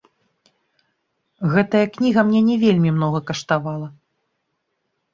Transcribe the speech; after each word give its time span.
Гэтая 1.53 1.83
кніга 1.97 2.19
мне 2.31 2.41
не 2.49 2.57
вельмі 2.67 2.89
многа 2.99 3.19
каштавала. 3.31 3.87